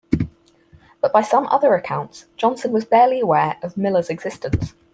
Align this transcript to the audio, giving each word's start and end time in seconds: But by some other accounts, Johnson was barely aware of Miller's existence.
But 0.99 1.13
by 1.13 1.21
some 1.21 1.45
other 1.51 1.75
accounts, 1.75 2.25
Johnson 2.35 2.71
was 2.71 2.85
barely 2.85 3.19
aware 3.19 3.57
of 3.61 3.77
Miller's 3.77 4.09
existence. 4.09 4.73